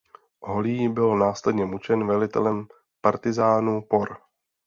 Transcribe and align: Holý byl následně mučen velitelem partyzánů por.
Holý 0.41 0.89
byl 0.89 1.17
následně 1.17 1.65
mučen 1.65 2.07
velitelem 2.07 2.67
partyzánů 3.01 3.81
por. 3.89 4.17